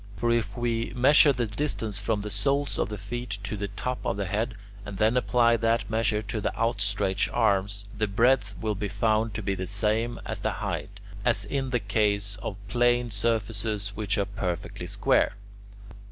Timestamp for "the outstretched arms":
6.41-7.85